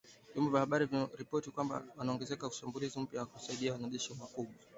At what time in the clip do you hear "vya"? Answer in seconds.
0.51-0.59